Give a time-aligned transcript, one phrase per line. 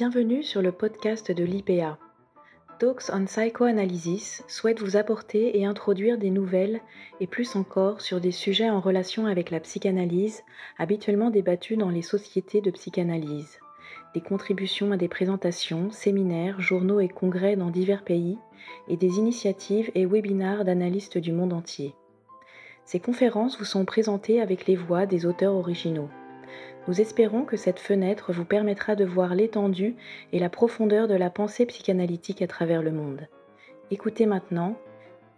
[0.00, 1.98] Bienvenue sur le podcast de l'IPA.
[2.78, 6.80] Talks on Psychoanalysis souhaite vous apporter et introduire des nouvelles
[7.20, 10.42] et plus encore sur des sujets en relation avec la psychanalyse
[10.78, 13.58] habituellement débattus dans les sociétés de psychanalyse.
[14.14, 18.38] Des contributions à des présentations, séminaires, journaux et congrès dans divers pays
[18.88, 21.94] et des initiatives et webinars d'analystes du monde entier.
[22.86, 26.08] Ces conférences vous sont présentées avec les voix des auteurs originaux.
[26.88, 29.96] Nous espérons que cette fenêtre vous permettra de voir l'étendue
[30.32, 33.28] et la profondeur de la pensée psychanalytique à travers le monde.
[33.90, 34.76] Écoutez maintenant.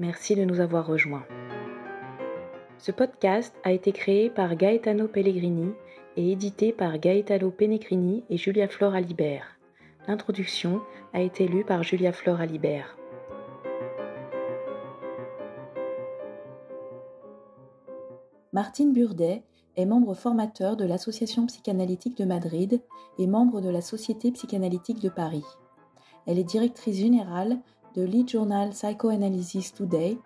[0.01, 1.27] Merci de nous avoir rejoints.
[2.79, 5.73] Ce podcast a été créé par Gaetano Pellegrini
[6.17, 9.59] et édité par Gaetano Penecrini et Julia Flora Alibert.
[10.09, 10.81] L'introduction
[11.13, 12.97] a été lue par Julia Flora Alibert.
[18.53, 19.43] Martine Burdet
[19.77, 22.83] est membre formateur de l'Association psychanalytique de Madrid
[23.19, 25.45] et membre de la Société psychanalytique de Paris.
[26.27, 27.59] Elle est directrice générale
[27.95, 30.19] de l'e-journal Psychoanalysis Today,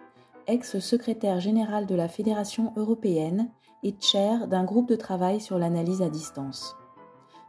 [0.47, 3.50] ex-secrétaire générale de la Fédération européenne
[3.83, 6.77] et chair d'un groupe de travail sur l'analyse à distance.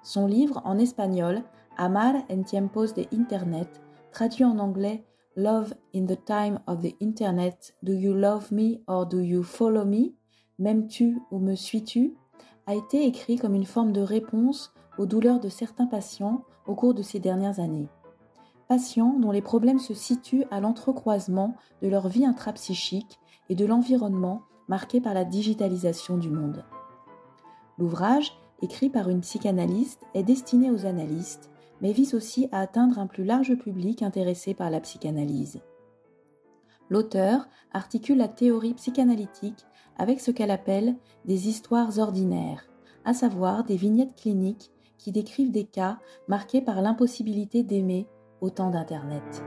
[0.03, 1.43] Son livre en espagnol
[1.77, 3.81] Amar en tiempos de Internet,
[4.11, 9.05] traduit en anglais Love in the Time of the Internet, Do You Love Me or
[9.05, 10.15] Do You Follow Me?
[10.59, 12.15] M'aimes-tu ou me suis-tu
[12.65, 16.95] a été écrit comme une forme de réponse aux douleurs de certains patients au cours
[16.95, 17.87] de ces dernières années.
[18.67, 23.19] Patients dont les problèmes se situent à l'entrecroisement de leur vie intrapsychique
[23.49, 26.65] et de l'environnement marqué par la digitalisation du monde.
[27.77, 33.07] L'ouvrage, écrit par une psychanalyste, est destiné aux analystes, mais vise aussi à atteindre un
[33.07, 35.61] plus large public intéressé par la psychanalyse.
[36.89, 39.65] L'auteur articule la théorie psychanalytique
[39.97, 40.95] avec ce qu'elle appelle
[41.25, 42.63] des histoires ordinaires,
[43.05, 48.07] à savoir des vignettes cliniques qui décrivent des cas marqués par l'impossibilité d'aimer
[48.41, 49.43] au temps d'Internet.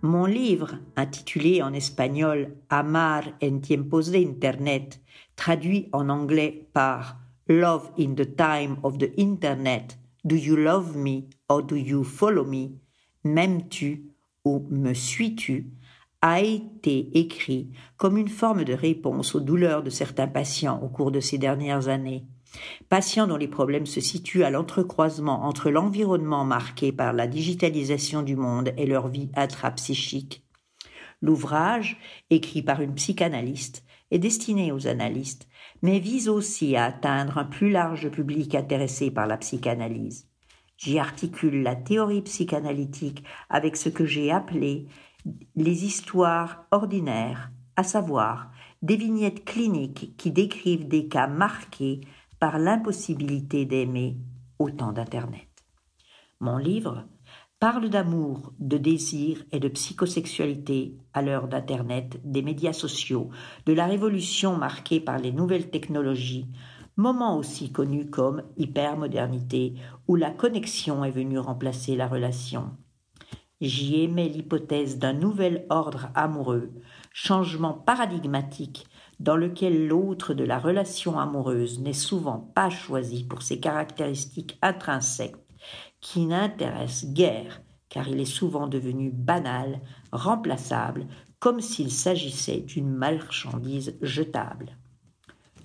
[0.00, 5.00] Mon livre, intitulé en espagnol Amar en tiempos de Internet,
[5.34, 11.24] traduit en anglais par Love in the Time of the Internet, Do You Love Me?
[11.48, 12.68] Or Do You Follow Me,
[13.24, 14.04] M'aimes-tu
[14.44, 15.70] ou Me suis-tu,
[16.20, 21.12] a été écrit comme une forme de réponse aux douleurs de certains patients au cours
[21.12, 22.26] de ces dernières années.
[22.88, 28.36] Patients dont les problèmes se situent à l'entrecroisement entre l'environnement marqué par la digitalisation du
[28.36, 30.44] monde et leur vie intrapsychique.
[31.20, 31.98] L'ouvrage,
[32.30, 35.48] écrit par une psychanalyste, est destiné aux analystes,
[35.82, 40.27] mais vise aussi à atteindre un plus large public intéressé par la psychanalyse.
[40.78, 44.86] J'y articule la théorie psychanalytique avec ce que j'ai appelé
[45.56, 52.00] les histoires ordinaires, à savoir des vignettes cliniques qui décrivent des cas marqués
[52.38, 54.16] par l'impossibilité d'aimer
[54.60, 55.48] au temps d'Internet.
[56.38, 57.04] Mon livre
[57.58, 63.30] parle d'amour, de désir et de psychosexualité à l'heure d'Internet, des médias sociaux,
[63.66, 66.46] de la révolution marquée par les nouvelles technologies,
[66.98, 69.74] moment aussi connu comme hypermodernité,
[70.08, 72.76] où la connexion est venue remplacer la relation.
[73.60, 76.70] J'y émets l'hypothèse d'un nouvel ordre amoureux,
[77.12, 78.86] changement paradigmatique
[79.20, 85.36] dans lequel l'autre de la relation amoureuse n'est souvent pas choisi pour ses caractéristiques intrinsèques
[86.00, 89.80] qui n'intéresse guère, car il est souvent devenu banal,
[90.12, 91.06] remplaçable,
[91.38, 94.76] comme s'il s'agissait d'une marchandise jetable.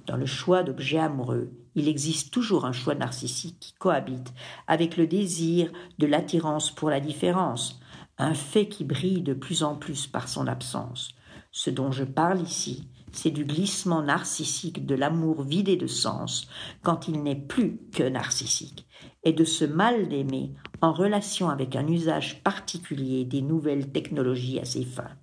[0.06, 4.34] Dans le choix d'objets amoureux, il existe toujours un choix narcissique qui cohabite
[4.68, 7.80] avec le désir de l'attirance pour la différence,
[8.18, 11.16] un fait qui brille de plus en plus par son absence.
[11.52, 16.47] Ce dont je parle ici, c'est du glissement narcissique de l'amour vidé de sens
[16.81, 18.86] quand il n'est plus que narcissique,
[19.24, 24.66] et de ce mal d'aimer en relation avec un usage particulier des nouvelles technologies à
[24.66, 25.16] ses fins.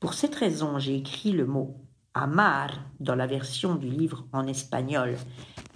[0.00, 1.76] Pour cette raison, j'ai écrit le mot
[2.20, 2.70] amar
[3.00, 5.16] dans la version du livre en espagnol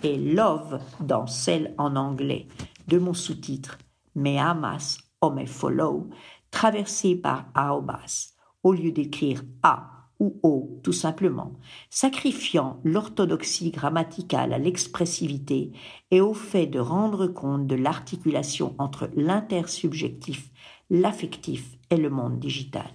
[0.02, 2.48] et love dans celle en anglais
[2.88, 3.78] de mon sous-titre
[4.14, 6.10] Me amas o me follow,
[6.50, 11.54] traversé par aobas, au lieu d'écrire a ou O tout simplement,
[11.90, 15.72] sacrifiant l'orthodoxie grammaticale à l'expressivité
[16.10, 20.50] et au fait de rendre compte de l'articulation entre l'intersubjectif,
[20.88, 22.90] l'affectif et le monde digital.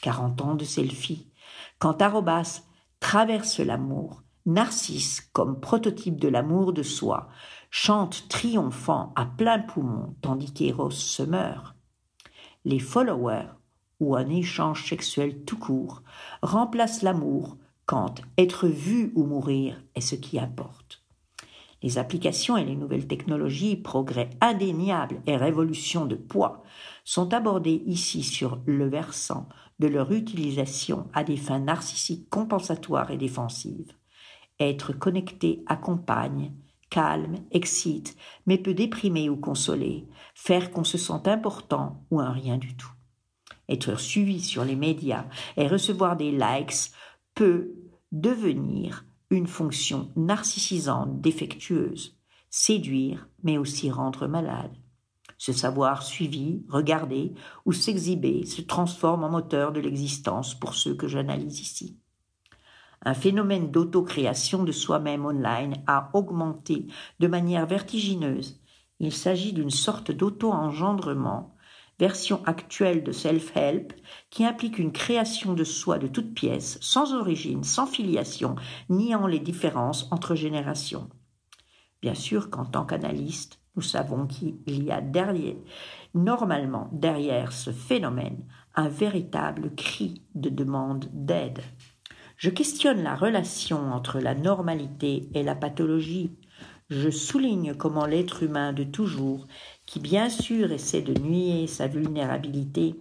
[0.00, 1.31] Quarante ans de selfie.
[1.82, 2.62] Quand Arobas
[3.00, 7.28] traverse l'amour, Narcisse, comme prototype de l'amour de soi,
[7.72, 11.74] chante triomphant à plein poumon tandis qu'Eros se meurt.
[12.64, 13.48] Les followers
[13.98, 16.04] ou un échange sexuel tout court
[16.40, 21.01] remplace l'amour quand être vu ou mourir est ce qui importe.
[21.82, 26.62] Les applications et les nouvelles technologies, progrès indéniables et révolutions de poids,
[27.04, 29.48] sont abordées ici sur le versant
[29.80, 33.92] de leur utilisation à des fins narcissiques compensatoires et défensives.
[34.60, 36.52] Être connecté accompagne,
[36.88, 42.58] calme, excite, mais peut déprimer ou consoler, faire qu'on se sente important ou un rien
[42.58, 42.92] du tout.
[43.68, 45.24] Être suivi sur les médias
[45.56, 46.92] et recevoir des likes
[47.34, 47.72] peut
[48.12, 52.18] devenir une fonction narcissisante défectueuse,
[52.50, 54.70] séduire mais aussi rendre malade.
[55.38, 57.32] Ce savoir suivi, regardé
[57.64, 61.98] ou s'exhiber se transforme en moteur de l'existence pour ceux que j'analyse ici.
[63.04, 66.86] Un phénomène d'autocréation de soi-même online a augmenté
[67.18, 68.60] de manière vertigineuse.
[69.00, 71.56] Il s'agit d'une sorte d'auto-engendrement
[71.98, 73.92] version actuelle de self-help,
[74.30, 78.56] qui implique une création de soi de toutes pièces, sans origine, sans filiation,
[78.88, 81.08] niant les différences entre générations.
[82.00, 85.56] Bien sûr qu'en tant qu'analyste, nous savons qu'il y a derrière,
[86.14, 91.60] normalement derrière ce phénomène, un véritable cri de demande d'aide.
[92.36, 96.36] Je questionne la relation entre la normalité et la pathologie.
[96.90, 99.46] Je souligne comment l'être humain de toujours
[99.92, 102.98] qui bien sûr essaie de nuer sa vulnérabilité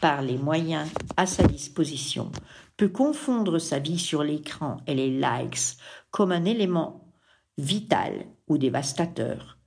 [0.00, 0.88] par les moyens
[1.18, 2.32] à sa disposition,
[2.78, 5.76] peut confondre sa vie sur l'écran et les likes
[6.10, 7.12] comme un élément
[7.58, 8.14] vital
[8.46, 9.58] ou dévastateur,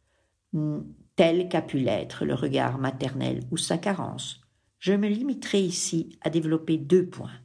[1.16, 4.42] tel qu'a pu l'être le regard maternel ou sa carence.
[4.80, 7.40] Je me limiterai ici à développer deux points.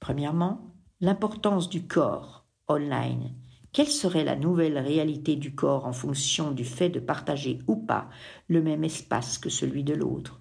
[0.00, 3.32] Premièrement, l'importance du corps online
[3.72, 8.08] quelle serait la nouvelle réalité du corps en fonction du fait de partager ou pas
[8.48, 10.40] le même espace que celui de l'autre?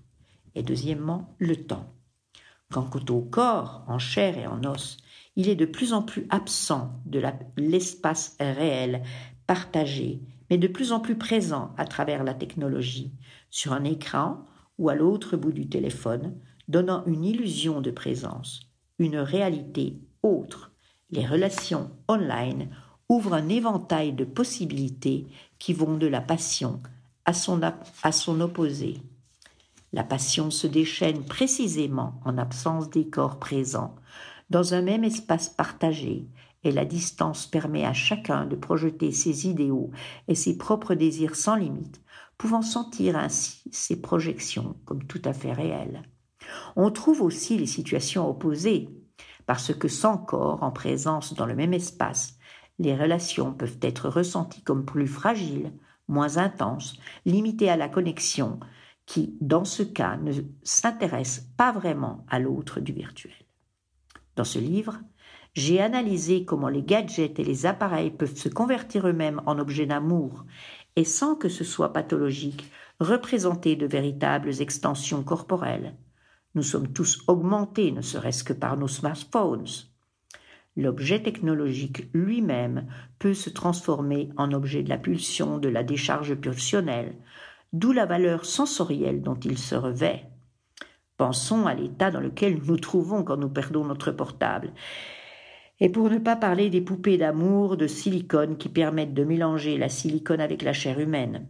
[0.55, 1.93] Et deuxièmement, le temps.
[2.71, 4.97] Quant au corps, en chair et en os,
[5.35, 7.21] il est de plus en plus absent de
[7.57, 9.03] l'espace réel
[9.47, 13.13] partagé, mais de plus en plus présent à travers la technologie,
[13.49, 14.45] sur un écran
[14.77, 16.35] ou à l'autre bout du téléphone,
[16.67, 18.61] donnant une illusion de présence,
[18.99, 20.71] une réalité autre.
[21.09, 22.69] Les relations online
[23.11, 25.27] ouvre un éventail de possibilités
[25.59, 26.79] qui vont de la passion
[27.25, 27.59] à son,
[28.03, 29.01] à son opposé.
[29.91, 33.95] La passion se déchaîne précisément en absence des corps présents,
[34.49, 36.25] dans un même espace partagé,
[36.63, 39.91] et la distance permet à chacun de projeter ses idéaux
[40.29, 41.99] et ses propres désirs sans limite,
[42.37, 46.03] pouvant sentir ainsi ses projections comme tout à fait réelles.
[46.77, 48.87] On trouve aussi les situations opposées,
[49.45, 52.37] parce que sans corps en présence dans le même espace,
[52.81, 55.71] les relations peuvent être ressenties comme plus fragiles,
[56.07, 58.59] moins intenses, limitées à la connexion,
[59.05, 60.33] qui, dans ce cas, ne
[60.63, 63.33] s'intéresse pas vraiment à l'autre du virtuel.
[64.35, 64.99] Dans ce livre,
[65.53, 70.45] j'ai analysé comment les gadgets et les appareils peuvent se convertir eux-mêmes en objets d'amour
[70.95, 75.95] et sans que ce soit pathologique, représenter de véritables extensions corporelles.
[76.55, 79.67] Nous sommes tous augmentés, ne serait-ce que par nos smartphones.
[80.77, 82.88] L'objet technologique lui-même
[83.19, 87.15] peut se transformer en objet de la pulsion, de la décharge pulsionnelle,
[87.73, 90.25] d'où la valeur sensorielle dont il se revêt.
[91.18, 94.74] Pensons à l'état dans lequel nous nous trouvons quand nous perdons notre portable.
[95.79, 99.89] Et pour ne pas parler des poupées d'amour de silicone qui permettent de mélanger la
[99.89, 101.48] silicone avec la chair humaine.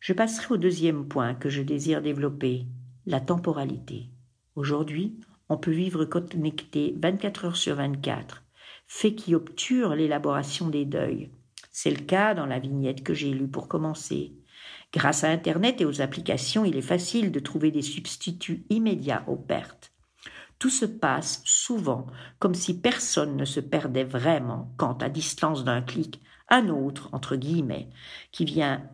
[0.00, 2.66] Je passerai au deuxième point que je désire développer,
[3.06, 4.10] la temporalité.
[4.56, 8.42] Aujourd'hui, on peut vivre connecté 24 heures sur 24,
[8.86, 11.30] fait qui obture l'élaboration des deuils.
[11.70, 14.32] C'est le cas dans la vignette que j'ai lue pour commencer.
[14.92, 19.36] Grâce à Internet et aux applications, il est facile de trouver des substituts immédiats aux
[19.36, 19.92] pertes.
[20.58, 22.06] Tout se passe souvent
[22.38, 27.36] comme si personne ne se perdait vraiment quand, à distance d'un clic, un autre, entre
[27.36, 27.90] guillemets,
[28.32, 28.88] qui vient,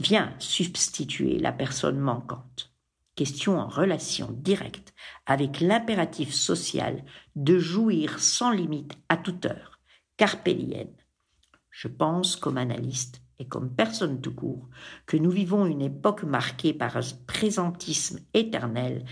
[0.00, 2.73] vient substituer la personne manquante
[3.14, 4.94] question en relation directe
[5.26, 7.04] avec l'impératif social
[7.36, 9.80] de jouir sans limite à toute heure,
[10.16, 10.94] carpélienne.
[11.70, 14.68] Je pense, comme analyste et comme personne tout court,
[15.06, 19.04] que nous vivons une époque marquée par un présentisme éternel,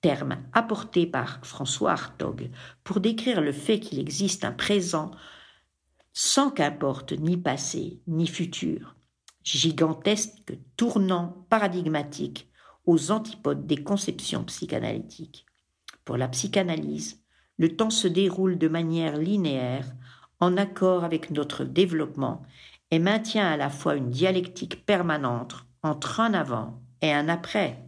[0.00, 2.50] terme apporté par François Hartog
[2.84, 5.10] pour décrire le fait qu'il existe un présent
[6.12, 8.96] sans qu'importe ni passé ni futur,
[9.42, 12.49] gigantesque tournant paradigmatique
[12.90, 15.46] aux antipodes des conceptions psychanalytiques.
[16.04, 17.22] Pour la psychanalyse,
[17.56, 19.86] le temps se déroule de manière linéaire,
[20.40, 22.42] en accord avec notre développement,
[22.90, 25.54] et maintient à la fois une dialectique permanente
[25.84, 27.84] entre un avant et un après.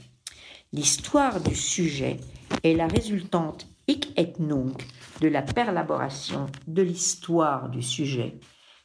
[0.73, 2.19] L'histoire du sujet
[2.63, 4.87] est la résultante hic et nunc
[5.21, 8.39] de la perlaboration de l'histoire du sujet,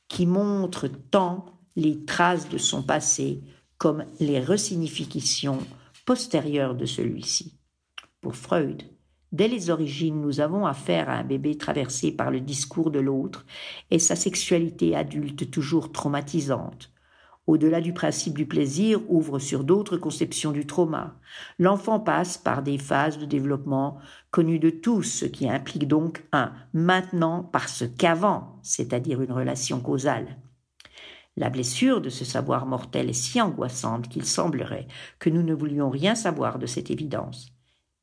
[0.07, 1.45] qui montre tant
[1.75, 3.43] les traces de son passé
[3.77, 5.59] comme les resignifications
[6.07, 7.59] postérieures de celui-ci.
[8.21, 8.81] Pour Freud,
[9.33, 13.45] dès les origines, nous avons affaire à un bébé traversé par le discours de l'autre
[13.91, 16.93] et sa sexualité adulte toujours traumatisante,
[17.45, 21.19] au-delà du principe du plaisir, ouvre sur d'autres conceptions du trauma.
[21.59, 23.97] L'enfant passe par des phases de développement
[24.31, 30.37] connues de tous, ce qui implique donc un maintenant parce qu'avant, c'est-à-dire une relation causale.
[31.37, 34.87] La blessure de ce savoir mortel est si angoissante qu'il semblerait
[35.19, 37.53] que nous ne voulions rien savoir de cette évidence.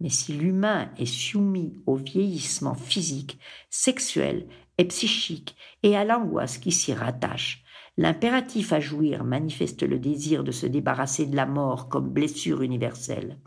[0.01, 3.39] Mais si l'humain est soumis au vieillissement physique,
[3.69, 4.47] sexuel
[4.79, 7.65] et psychique et à l'angoisse qui s'y rattache,
[7.97, 13.39] L'impératif à jouir manifeste le désir de se débarrasser de la mort comme blessure universelle.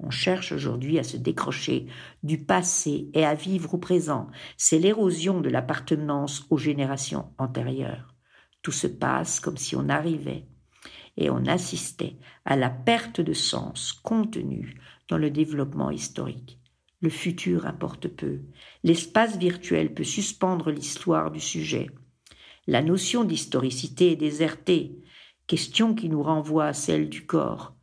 [0.00, 1.86] On cherche aujourd'hui à se décrocher
[2.24, 4.26] du passé et à vivre au présent.
[4.56, 8.11] C'est l'érosion de l'appartenance aux générations antérieures.
[8.62, 10.46] Tout se passe comme si on arrivait
[11.16, 16.58] et on assistait à la perte de sens contenue dans le développement historique.
[17.00, 18.40] Le futur importe peu.
[18.84, 21.90] L'espace virtuel peut suspendre l'histoire du sujet.
[22.68, 25.02] La notion d'historicité est désertée,
[25.48, 27.74] question qui nous renvoie à celle du corps.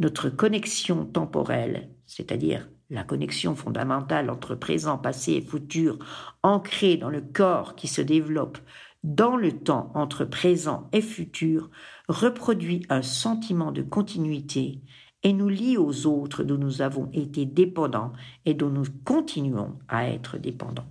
[0.00, 5.98] Notre connexion temporelle, c'est-à-dire la connexion fondamentale entre présent, passé et futur,
[6.42, 8.58] ancrée dans le corps qui se développe
[9.04, 11.70] dans le temps entre présent et futur,
[12.08, 14.80] reproduit un sentiment de continuité
[15.22, 18.12] et nous lie aux autres dont nous avons été dépendants
[18.46, 20.88] et dont nous continuons à être dépendants.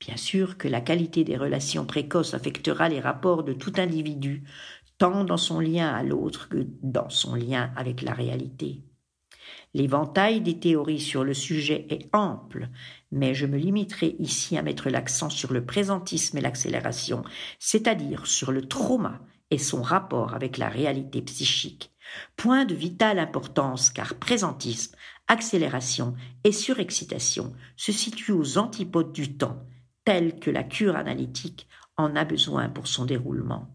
[0.00, 4.42] Bien sûr que la qualité des relations précoces affectera les rapports de tout individu,
[4.96, 8.82] tant dans son lien à l'autre que dans son lien avec la réalité.
[9.74, 12.68] L'éventail des théories sur le sujet est ample,
[13.10, 17.22] mais je me limiterai ici à mettre l'accent sur le présentisme et l'accélération,
[17.58, 21.90] c'est-à-dire sur le trauma et son rapport avec la réalité psychique.
[22.36, 24.94] Point de vitale importance car présentisme,
[25.28, 26.14] accélération
[26.44, 29.64] et surexcitation se situent aux antipodes du temps
[30.04, 33.68] tel que la cure analytique en a besoin pour son déroulement.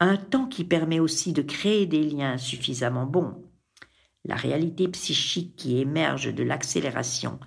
[0.00, 3.43] Un temps qui permet aussi de créer des liens suffisamment bons.
[4.24, 7.38] La réalité psychique qui émerge de l'accélération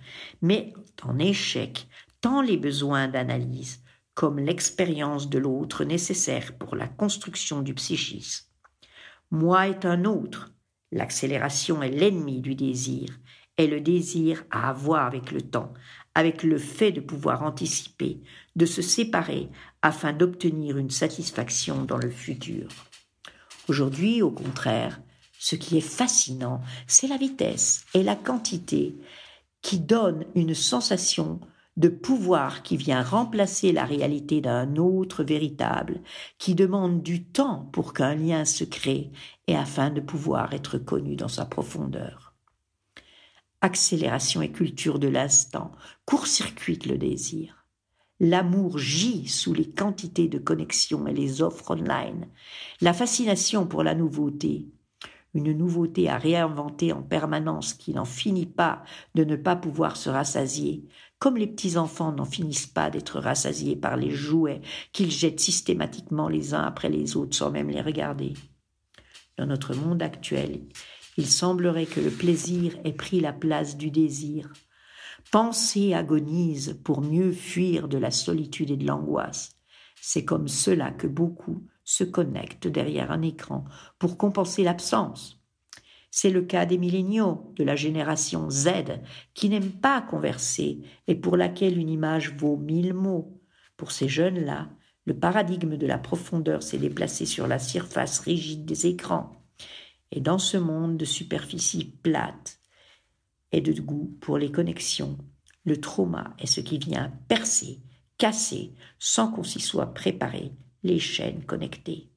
[0.41, 1.87] met en échec
[2.21, 8.47] tant les besoins d'analyse comme l'expérience de l'autre nécessaire pour la construction du psychisme.
[9.29, 10.53] Moi est un autre.
[10.91, 13.09] L'accélération est l'ennemi du désir,
[13.57, 15.73] et le désir à avoir avec le temps,
[16.15, 18.21] avec le fait de pouvoir anticiper,
[18.55, 19.49] de se séparer
[19.81, 22.69] afin d'obtenir une satisfaction dans le futur.
[23.67, 24.99] Aujourd'hui, au contraire,
[25.39, 28.95] ce qui est fascinant, c'est la vitesse et la quantité
[29.61, 31.39] qui donnent une sensation
[31.75, 36.01] de pouvoir qui vient remplacer la réalité d'un autre véritable,
[36.39, 39.11] qui demande du temps pour qu'un lien se crée
[39.45, 42.27] et afin de pouvoir être connu dans sa profondeur
[43.61, 45.71] accélération et culture de l'instant,
[46.05, 47.65] court-circuite le désir.
[48.19, 52.27] L'amour gît sous les quantités de connexions et les offres online,
[52.81, 54.67] la fascination pour la nouveauté,
[55.37, 58.83] une nouveauté à réinventer en permanence qui n'en finit pas
[59.15, 60.87] de ne pas pouvoir se rassasier,
[61.19, 66.27] comme les petits enfants n'en finissent pas d'être rassasiés par les jouets qu'ils jettent systématiquement
[66.27, 68.33] les uns après les autres sans même les regarder.
[69.37, 70.61] Dans notre monde actuel,
[71.17, 74.51] il semblerait que le plaisir ait pris la place du désir.
[75.31, 79.51] Penser agonise pour mieux fuir de la solitude et de l'angoisse.
[80.01, 83.63] C'est comme cela que beaucoup se connectent derrière un écran
[83.97, 85.41] pour compenser l'absence.
[86.11, 88.99] C'est le cas des milléniaux, de la génération Z,
[89.33, 93.41] qui n'aiment pas converser et pour laquelle une image vaut mille mots.
[93.77, 94.69] Pour ces jeunes-là,
[95.05, 99.47] le paradigme de la profondeur s'est déplacé sur la surface rigide des écrans.
[100.11, 102.59] Et dans ce monde de superficie plate
[103.53, 105.17] et de goût pour les connexions,
[105.63, 107.81] le trauma est ce qui vient percer,
[108.17, 110.51] casser, sans qu'on s'y soit préparé,
[110.83, 112.09] les chaînes connectées.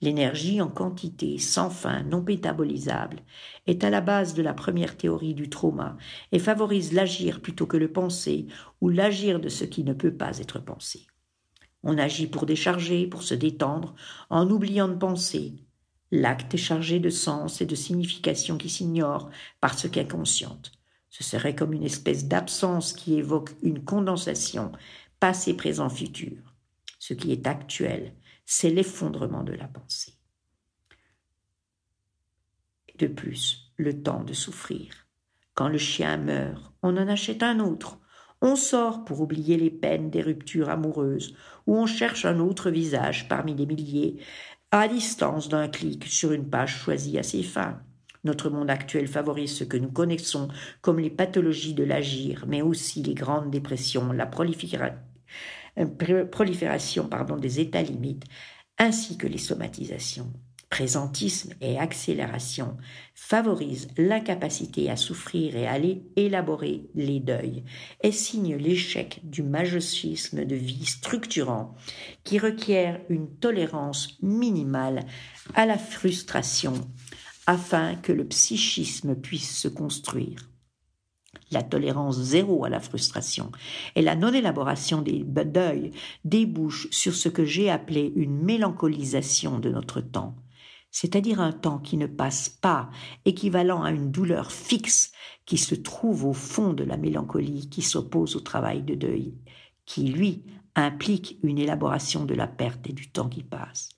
[0.00, 3.20] L'énergie en quantité sans fin, non métabolisable,
[3.66, 5.96] est à la base de la première théorie du trauma
[6.32, 8.46] et favorise l'agir plutôt que le penser
[8.80, 11.06] ou l'agir de ce qui ne peut pas être pensé.
[11.82, 13.94] On agit pour décharger, pour se détendre,
[14.30, 15.54] en oubliant de penser,
[16.16, 20.70] L'acte est chargé de sens et de signification qui s'ignorent parce qu'inconsciente.
[21.10, 24.70] Ce serait comme une espèce d'absence qui évoque une condensation
[25.18, 26.53] passé, présent, futur.
[27.06, 28.14] Ce qui est actuel,
[28.46, 30.14] c'est l'effondrement de la pensée.
[32.98, 35.06] de plus, le temps de souffrir.
[35.52, 37.98] Quand le chien meurt, on en achète un autre.
[38.40, 43.28] On sort pour oublier les peines des ruptures amoureuses, ou on cherche un autre visage
[43.28, 44.16] parmi des milliers,
[44.70, 47.82] à distance d'un clic sur une page choisie à ses fins.
[48.22, 50.48] Notre monde actuel favorise ce que nous connaissons
[50.80, 54.90] comme les pathologies de l'agir, mais aussi les grandes dépressions, la euh,
[56.30, 58.24] prolifération pardon, des états limites,
[58.78, 60.32] ainsi que les somatisations.
[60.70, 62.76] Présentisme et accélération
[63.14, 65.78] favorisent l'incapacité à souffrir et à
[66.16, 67.62] élaborer les deuils
[68.02, 71.76] et signent l'échec du majocisme de vie structurant
[72.24, 75.06] qui requiert une tolérance minimale
[75.54, 76.72] à la frustration
[77.46, 80.53] afin que le psychisme puisse se construire.
[81.54, 83.52] La tolérance zéro à la frustration
[83.94, 85.92] et la non-élaboration des deuils
[86.24, 90.34] débouchent sur ce que j'ai appelé une mélancolisation de notre temps,
[90.90, 92.90] c'est-à-dire un temps qui ne passe pas,
[93.24, 95.12] équivalent à une douleur fixe
[95.46, 99.34] qui se trouve au fond de la mélancolie qui s'oppose au travail de deuil,
[99.86, 100.42] qui, lui,
[100.74, 103.90] implique une élaboration de la perte et du temps qui passe.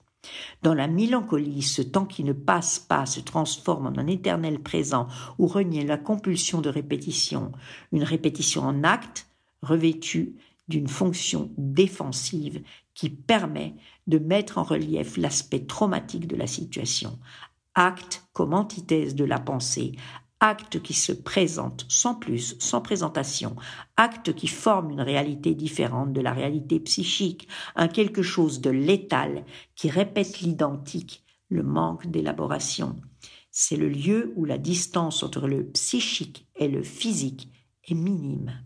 [0.63, 5.07] Dans la mélancolie, ce temps qui ne passe pas se transforme en un éternel présent
[5.37, 7.51] où renie la compulsion de répétition,
[7.91, 9.27] une répétition en acte
[9.61, 10.35] revêtue
[10.67, 12.61] d'une fonction défensive
[12.93, 13.75] qui permet
[14.07, 17.19] de mettre en relief l'aspect traumatique de la situation.
[17.75, 19.93] Acte comme antithèse de la pensée,
[20.39, 23.55] acte qui se présente sans plus, sans présentation,
[23.95, 29.45] acte qui forme une réalité différente de la réalité psychique, un quelque chose de létal
[29.75, 32.95] qui répète l'identique, le manque d'élaboration.
[33.51, 37.51] C'est le lieu où la distance entre le psychique et le physique
[37.87, 38.61] est minime.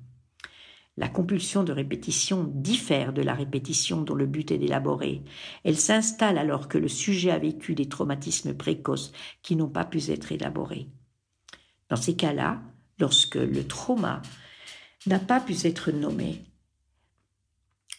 [0.97, 5.23] La compulsion de répétition diffère de la répétition dont le but est d'élaborer.
[5.63, 10.11] Elle s'installe alors que le sujet a vécu des traumatismes précoces qui n'ont pas pu
[10.11, 10.89] être élaborés.
[11.91, 12.61] Dans ces cas-là,
[12.99, 14.21] lorsque le trauma
[15.07, 16.45] n'a pas pu être nommé,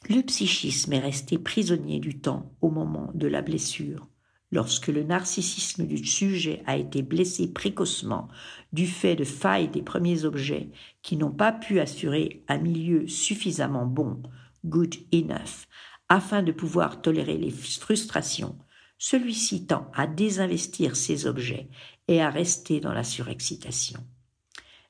[0.09, 4.09] le psychisme est resté prisonnier du temps au moment de la blessure.
[4.51, 8.29] Lorsque le narcissisme du sujet a été blessé précocement
[8.73, 10.71] du fait de failles des premiers objets
[11.03, 14.23] qui n'ont pas pu assurer un milieu suffisamment bon,
[14.65, 15.67] good enough,
[16.09, 18.57] afin de pouvoir tolérer les frustrations,
[18.97, 21.69] celui-ci tend à désinvestir ces objets
[22.09, 24.01] et à rester dans la surexcitation.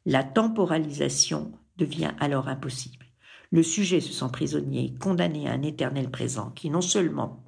[0.04, 3.06] La temporalisation devient alors impossible.
[3.50, 7.44] Le sujet se sent prisonnier, condamné à un éternel présent qui non seulement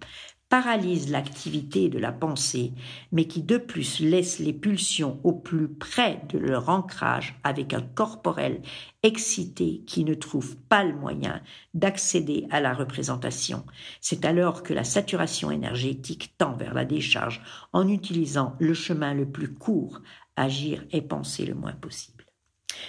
[0.55, 2.75] paralyse l'activité de la pensée,
[3.11, 7.81] mais qui de plus laisse les pulsions au plus près de leur ancrage avec un
[7.81, 8.63] corporel
[9.03, 11.43] excité qui ne trouve pas le moyen
[11.75, 13.67] d'accéder à la représentation.
[14.01, 19.29] C'est alors que la saturation énergétique tend vers la décharge en utilisant le chemin le
[19.29, 20.03] plus court,
[20.37, 22.14] agir et penser le moins possible.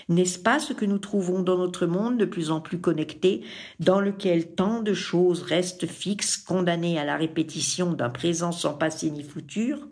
[0.09, 3.43] N'est-ce pas ce que nous trouvons dans notre monde de plus en plus connecté,
[3.79, 9.11] dans lequel tant de choses restent fixes, condamnées à la répétition d'un présent sans passé
[9.11, 9.87] ni futur?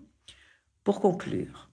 [0.84, 1.69] Pour conclure,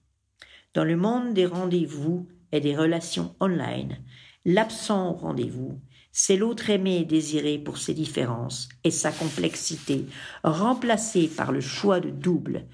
[0.73, 3.97] dans le monde des rendez-vous et des relations online,
[4.45, 5.81] l'absent au rendez-vous,
[6.11, 10.05] c'est l'autre aimé et désiré pour ses différences et sa complexité,
[10.43, 12.67] remplacé par le choix de double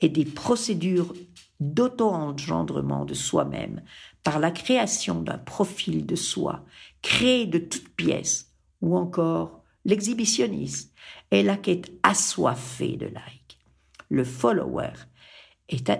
[0.00, 1.12] et des procédures
[1.60, 3.82] d'auto-engendrement de soi-même
[4.28, 6.62] par la création d'un profil de soi
[7.00, 10.90] créé de toutes pièces, ou encore l'exhibitionnisme
[11.30, 13.58] est la quête assoiffée de like.
[14.10, 14.92] Le follower
[15.70, 15.90] est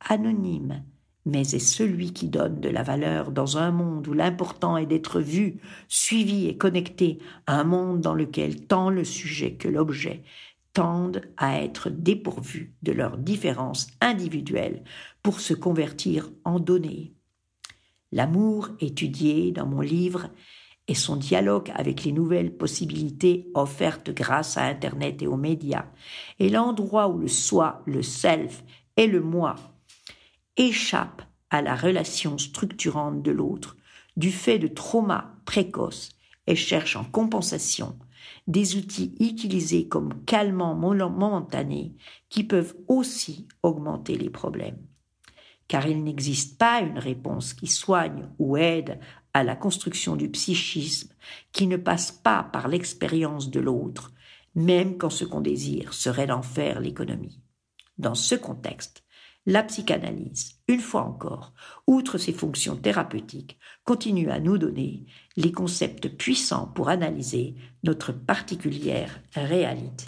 [0.00, 0.84] anonyme,
[1.26, 5.20] mais est celui qui donne de la valeur dans un monde où l'important est d'être
[5.20, 10.22] vu, suivi et connecté un monde dans lequel tant le sujet que l'objet
[10.72, 14.82] tendent à être dépourvus de leurs différences individuelles
[15.22, 17.15] pour se convertir en données.
[18.12, 20.28] L'amour étudié dans mon livre
[20.88, 25.86] et son dialogue avec les nouvelles possibilités offertes grâce à Internet et aux médias,
[26.38, 28.62] est l'endroit où le soi, le self
[28.96, 29.56] et le moi
[30.56, 33.76] échappent à la relation structurante de l'autre
[34.16, 36.10] du fait de traumas précoces
[36.46, 37.98] et cherchent en compensation
[38.46, 41.94] des outils utilisés comme calmants momentanés
[42.28, 44.78] qui peuvent aussi augmenter les problèmes.
[45.68, 49.00] Car il n'existe pas une réponse qui soigne ou aide
[49.34, 51.12] à la construction du psychisme
[51.52, 54.12] qui ne passe pas par l'expérience de l'autre,
[54.54, 57.42] même quand ce qu'on désire serait d'en faire l'économie.
[57.98, 59.04] Dans ce contexte,
[59.44, 61.52] la psychanalyse, une fois encore,
[61.86, 69.20] outre ses fonctions thérapeutiques, continue à nous donner les concepts puissants pour analyser notre particulière
[69.34, 70.06] réalité.